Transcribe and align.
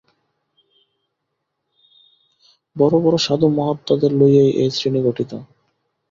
বড় 2.75 2.95
বড় 2.99 3.17
সাধু-মহাত্মাদের 3.17 4.11
লইয়াই 4.19 4.49
এই 4.61 4.69
শ্রেণী 4.71 5.01
গঠিত। 5.03 5.31